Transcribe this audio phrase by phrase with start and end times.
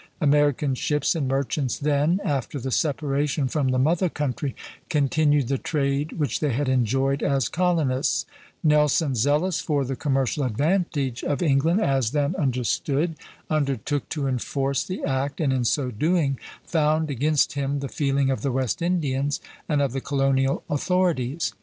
[0.19, 4.55] American ships and merchants then, after the separation from the mother country,
[4.89, 8.25] continued the trade which they had enjoyed as colonists;
[8.63, 13.13] Nelson, zealous for the commercial advantage of England as then understood,
[13.47, 18.41] undertook to enforce the act, and in so doing found against him the feeling of
[18.41, 19.39] the West Indians
[19.69, 21.53] and of the colonial authorities.